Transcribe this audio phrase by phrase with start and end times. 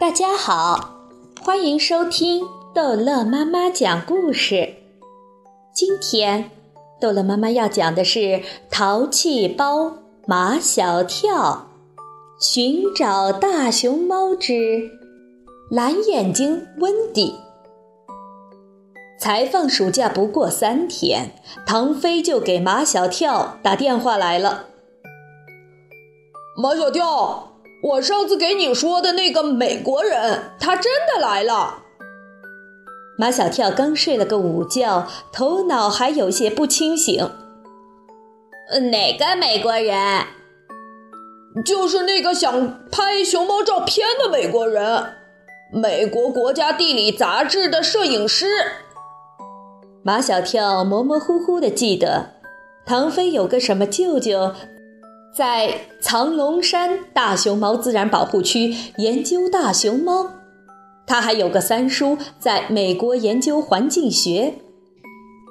[0.00, 0.94] 大家好，
[1.42, 4.76] 欢迎收听逗乐妈妈讲故事。
[5.74, 6.52] 今天，
[7.00, 8.18] 逗乐妈妈要讲的是
[8.70, 11.66] 《淘气包马小跳
[12.40, 14.88] 寻找大熊猫之
[15.68, 17.32] 蓝眼睛温迪》。
[19.20, 21.32] 才放暑假不过三天，
[21.66, 24.66] 唐飞就给马小跳打电话来了。
[26.56, 31.84] 马小跳，我上次给你说的那个美国人，他真的来了。
[33.16, 37.30] 马小跳刚睡了个午觉，头脑还有些不清醒。
[38.90, 40.24] 哪个美国人？
[41.64, 45.14] 就是那个想拍熊猫照片的美国人，
[45.72, 48.46] 美国国家地理杂志的摄影师。
[50.04, 52.34] 马小跳模模糊糊的记得，
[52.84, 54.52] 唐飞有个什么舅舅。
[55.38, 60.32] 在藏龙山大熊猫自然保护区研究大熊猫，
[61.06, 64.54] 他还有个三叔在美国研究环境学。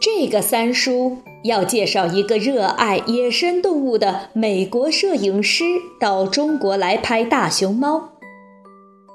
[0.00, 5.62] 这个三叔要介绍一个热爱野生动物的美国摄影师
[6.00, 8.08] 到中国来拍大熊猫。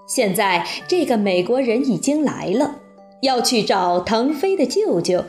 [0.07, 2.75] 现在这个美国人已经来了，
[3.21, 5.25] 要去找唐飞的舅舅。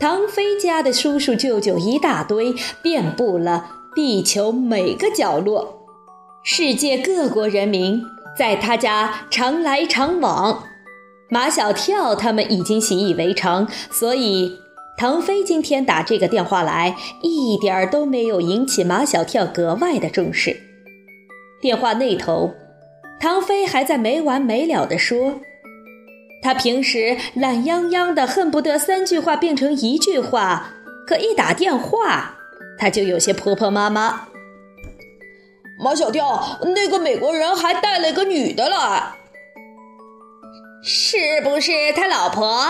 [0.00, 3.70] 唐飞家的叔叔舅舅一大堆，遍布了。
[3.96, 5.86] 地球每个角落，
[6.42, 8.04] 世界各国人民
[8.38, 10.64] 在他家常来常往。
[11.30, 14.58] 马小跳他们已经习以为常，所以
[14.98, 20.54] 唐飞今天打这个电话来，一点儿都没有引起马小跳格外的重视。
[21.62, 22.52] 电话那头，
[23.18, 25.40] 唐飞还在没完没了地说
[26.44, 30.74] ：“他平时懒洋洋的，恨不得三句话变成一句话，
[31.06, 32.34] 可一打电话。”
[32.78, 34.28] 他就有些婆婆妈妈。
[35.78, 39.12] 马小跳，那个美国人还带了个女的来，
[40.82, 42.66] 是不是他老婆？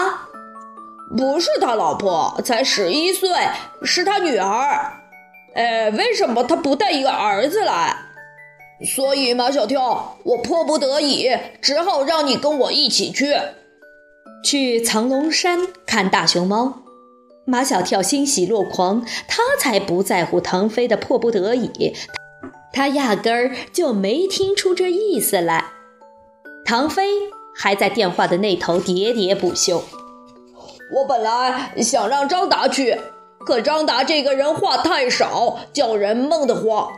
[1.16, 3.30] 不是他老婆，才十一岁，
[3.84, 4.92] 是他女儿。
[5.54, 7.96] 哎，为什么他不带一个儿子来？
[8.84, 11.30] 所以马小跳，我迫不得已，
[11.62, 13.34] 只好让你跟我一起去，
[14.44, 16.82] 去藏龙山看大熊猫。
[17.48, 21.94] 马小跳欣喜若狂，他才不在乎唐飞的迫不得已，
[22.72, 25.66] 他压根儿就没听出这意思来。
[26.64, 27.04] 唐飞
[27.54, 29.84] 还在电话的那头喋喋不休。
[30.92, 32.98] 我本来想让张达去，
[33.46, 36.88] 可张达这个人话太少，叫人闷得慌；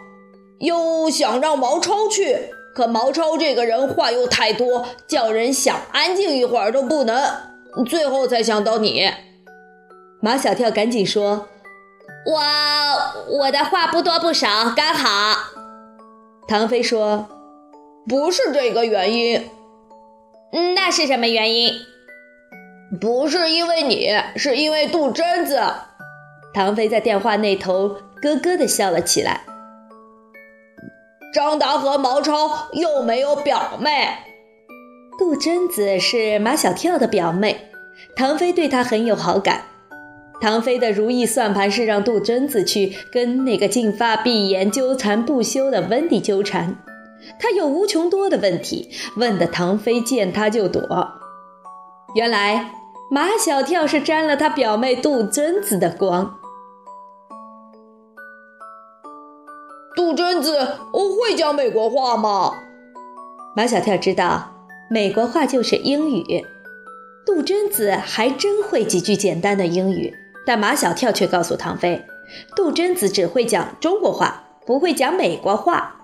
[0.60, 2.38] 又想让毛超去，
[2.74, 7.22] 可毛超这个人话又太多，叫人想安静一会儿都不能。
[7.86, 9.10] 最后才想到你。
[10.20, 11.48] 马小跳赶紧说
[12.26, 15.38] ：“我我的话不多不少，刚好。”
[16.48, 17.28] 唐飞说
[18.08, 19.48] ：“不是这个原因，
[20.74, 21.72] 那是什么原因？
[23.00, 25.60] 不是因为你，是因为杜真子。”
[26.52, 27.88] 唐飞在电话那头
[28.20, 29.42] 咯咯的笑了起来。
[31.32, 34.08] 张达和毛超又没有表妹，
[35.18, 37.70] 杜真子是马小跳的表妹，
[38.16, 39.62] 唐飞对她很有好感。
[40.40, 46.76] 唐飞的如意算盘是让杜真子去跟那个金发碧眼、纠缠不休的温迪纠缠，
[47.40, 51.08] 他有无穷多的问题，问的唐飞见他就躲。
[52.14, 52.72] 原来
[53.10, 56.38] 马小跳是沾了他表妹杜真子的光。
[59.96, 60.56] 杜真子
[60.92, 62.54] 会讲美国话吗？
[63.56, 64.52] 马小跳知道，
[64.88, 66.46] 美国话就是英语。
[67.26, 70.14] 杜真子还真会几句简单的英语。
[70.48, 72.06] 但马小跳却告诉唐飞，
[72.56, 75.96] 杜真子只会讲中国话，不会讲美国话。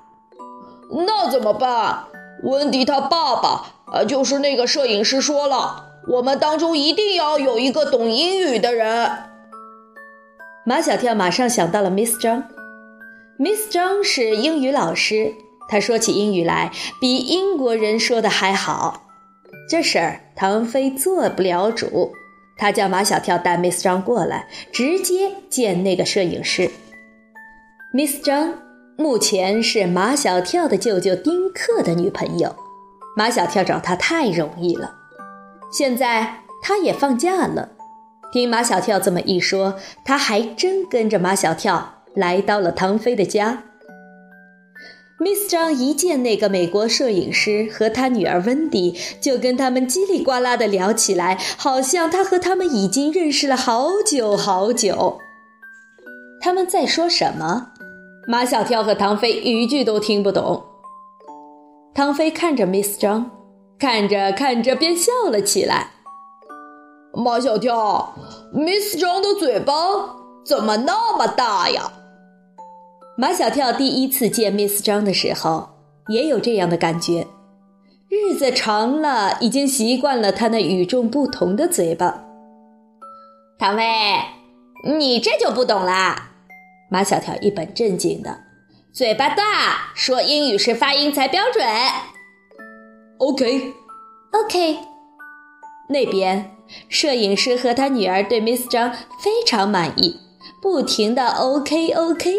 [1.07, 2.05] 那怎么办？
[2.43, 9.11] 温迪他爸爸，呃，就是那个摄影师说了，我们当中一定要有一个懂英语的人。
[10.67, 12.45] 马小跳马上想到了 Miss 张
[13.39, 15.33] ，Miss 张是英语老师，
[15.71, 16.71] 他说起英语来
[17.01, 19.05] 比英国人说的还好。
[19.71, 22.13] 这事儿唐飞做不了主。
[22.57, 26.71] 他叫马小跳带 Miss 张过来，直接见那个摄影师。
[27.93, 28.55] Miss 张
[28.97, 32.55] 目前是马小跳的舅舅丁克的女朋友，
[33.17, 34.95] 马小跳找她太容易了。
[35.73, 37.71] 现在他也放假了，
[38.33, 43.65] 听马小跳这么一说，他还真跟着马小跳来到了唐飞的家。
[45.25, 55.17] Miss 张一见那个美国摄影师和他女儿温迪，就跟他们叽里呱啦的聊起来，好像他和他们已经认识了好久好久。
[56.43, 57.69] 他们在说什么？
[58.29, 60.63] 马小跳和唐飞一句都听不懂。
[61.95, 63.31] 唐飞看着 Miss 张，
[63.79, 65.93] 看着看着便笑了起来。
[67.15, 68.15] 马小跳
[68.53, 69.73] ，Miss 张的嘴巴
[70.45, 71.91] 怎么那么大呀？
[73.17, 75.69] 马小跳第一次见 Miss 张的时候，
[76.09, 77.29] 也有这样的感觉。
[78.09, 82.25] 日子长了，已经习惯了他那与众不同的嘴巴。
[83.57, 83.85] 唐薇，
[84.99, 86.33] 你这就不懂啦。
[86.91, 88.41] 马小跳一本正经的，
[88.93, 91.65] 嘴巴大，说英语时发音才标准。
[93.19, 94.79] OK，OK。
[95.89, 96.51] 那边，
[96.89, 98.91] 摄影师和他女儿对 Miss 张
[99.23, 100.19] 非常满意，
[100.61, 102.35] 不停的 OK OK。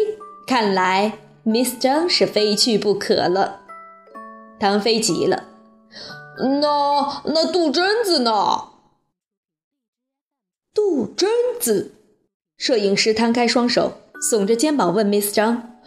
[0.46, 3.62] 看来 Miss 张是非去不可了。
[4.60, 5.44] 唐飞急了，
[6.60, 8.68] 那那杜真子呢？
[10.72, 11.28] 杜真
[11.60, 11.92] 子，
[12.56, 13.94] 摄影师摊开双手，
[14.30, 15.78] 耸着肩膀问 Miss 张：“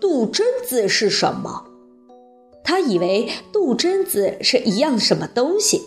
[0.00, 1.64] 杜真子是什么？”
[2.62, 5.82] 他以为杜真子是一样什么东西。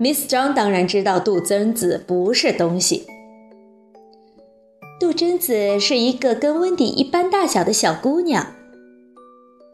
[0.00, 3.06] Miss 张当然知道杜真子不是东西。
[5.02, 8.54] 杜真子是一个跟温迪一般大小的小姑娘。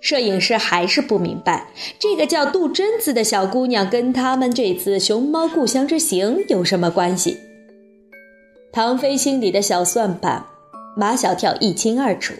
[0.00, 7.36] 摄影师还是不明白，这个叫杜真子的小姑娘跟他们这次熊猫故乡之行有什么关系？
[8.72, 10.46] 唐飞心里的小算盘，
[10.96, 12.32] 马小跳一清二楚。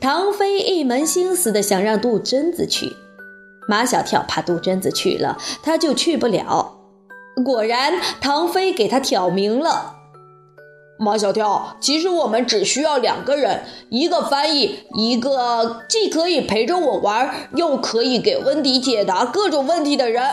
[0.00, 2.90] 唐飞一门心思的想让杜真子去，
[3.68, 6.78] 马小跳怕杜真子去了，他就去不了。
[7.44, 9.96] 果然，唐飞给他挑明了。
[11.00, 20.28] 马小跳，其实我们只需要两个人，一个翻译，一个既可以陪着我玩，又可以给温迪解答各种问题的人。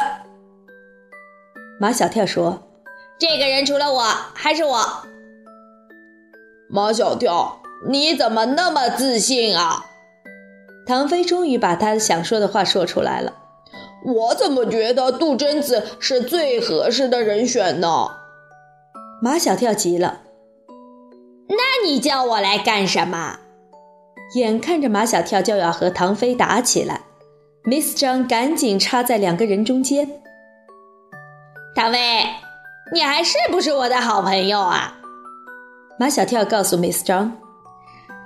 [1.79, 2.63] 马小跳说
[3.19, 4.01] ：“这个人除了我
[4.33, 4.85] 还是我。”
[6.67, 9.85] 马小跳，你怎么那么自信啊？
[10.87, 13.33] 唐飞终于把他想说的话说出来了。
[14.03, 18.07] 我怎么觉得杜真子是最合适的人选呢？
[19.21, 20.21] 马小跳急了。
[21.47, 23.39] 那你叫我来干什么？
[24.35, 27.01] 眼看着马小跳就要和唐飞打起来
[27.63, 30.09] ，Miss 张赶紧插在两个人中间。
[31.75, 32.25] 唐飞，
[32.91, 34.97] 你还是不是我的好朋友啊？
[35.99, 37.37] 马小跳告诉 Miss 张，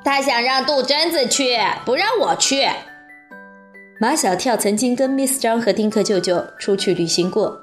[0.05, 2.67] 他想让杜真子去，不让我去。
[3.99, 7.59] 马小跳曾经跟 Miss 张和丁克舅舅出去旅行过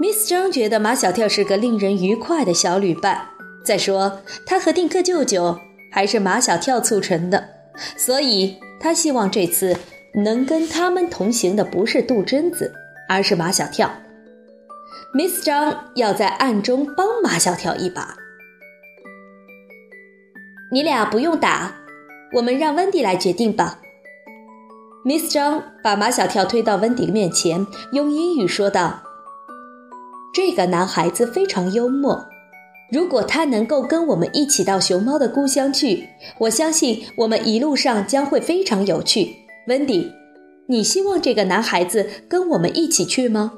[0.00, 3.28] ，Miss 张觉得马小跳是个令人愉快的小旅伴。
[3.68, 5.60] 再说，他和丁克舅舅
[5.92, 7.50] 还是马小跳促成的，
[7.98, 9.76] 所以他希望这次
[10.24, 12.72] 能跟他们同行的不是杜真子，
[13.10, 13.92] 而是马小跳。
[15.12, 18.16] Miss 张要在暗中帮马小跳一把。
[20.72, 21.74] 你俩不用打，
[22.32, 23.80] 我们让温迪来决定吧。
[25.04, 29.02] Miss 张把马小跳推到温迪面前，用英语说道
[30.32, 32.26] ：“这个男孩子非常幽默。”
[32.90, 36.08] 如果他能够跟我们一起到熊猫的故乡去，
[36.38, 39.36] 我相信我们一路上将会非常有趣。
[39.66, 40.10] 温迪，
[40.68, 43.52] 你希望这个男孩子跟我们一起去吗？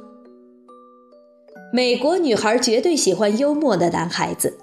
[1.72, 4.58] 美国女孩绝对喜欢幽默的男孩子。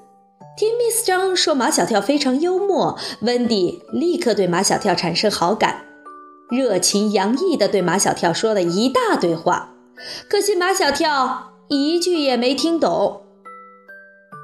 [0.57, 5.85] 听 Miss 张说马小跳非常幽默，温迪立刻对马小跳产生好感，
[6.49, 9.75] 热情洋溢地对马小跳说了一大堆话。
[10.29, 13.21] 可惜马小跳一句也没听懂。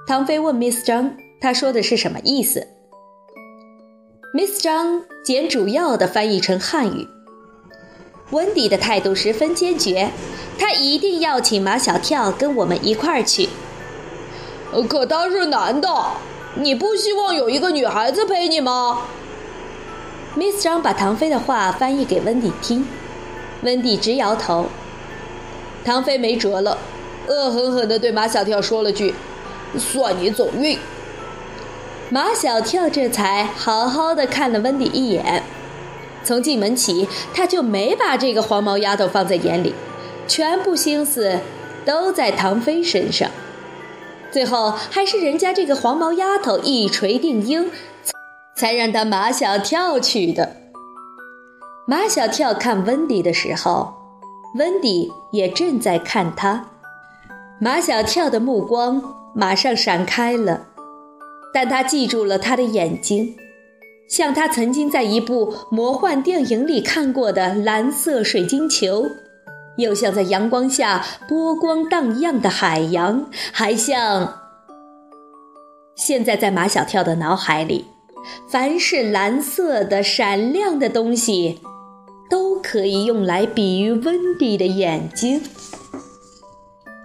[0.06, 2.68] 唐飞问 Miss 张：“他说的是什么意思
[4.36, 7.08] ？”Miss 张简主要的翻译成汉语。
[8.32, 10.12] 温迪的态度十分坚决，
[10.60, 13.48] 他一定要请马小跳跟我们一块儿去。
[14.90, 15.88] 可他是男的，
[16.56, 19.04] 你不希望有一个女孩子陪你吗
[20.36, 22.86] ？Miss 张把唐飞的话翻译给温迪听，
[23.62, 24.66] 温迪直摇头。
[25.86, 26.78] 唐飞没辙了，
[27.28, 29.16] 恶狠狠地对马小跳说了句。
[29.78, 30.78] 算你走运。
[32.10, 35.42] 马小跳这才好好的看了温迪一眼，
[36.24, 39.74] 从进门起他就没把这个黄毛丫头放在眼里，
[40.28, 41.40] 全部心思
[41.86, 43.30] 都在唐飞身上。
[44.32, 47.72] 最后还是人家这个黄毛丫头一锤定音，
[48.56, 50.58] 才让他马小跳去的。
[51.88, 53.94] 马小跳看温迪的时候，
[54.56, 56.68] 温迪也正在看他。
[57.60, 59.23] 马小跳的目光。
[59.36, 60.68] 马上闪开了，
[61.54, 63.36] 但他记住了他的眼睛，
[64.08, 69.10] 像他曾经在一部魔幻电影里看过的蓝色水晶球，
[69.78, 74.42] 又像在阳光下波光荡漾的海洋，还像……
[75.96, 77.86] 现在在马小跳的脑海里，
[78.48, 81.60] 凡是蓝色的、闪亮的东西，
[82.30, 85.42] 都可以用来比喻温蒂的眼睛。